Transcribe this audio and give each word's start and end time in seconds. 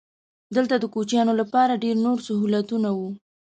دلته 0.55 0.75
د 0.79 0.85
کوچیانو 0.93 1.33
لپاره 1.41 1.79
ډېر 1.83 1.95
نور 2.05 2.17
سهولتونه 2.27 2.89
وو. 2.97 3.09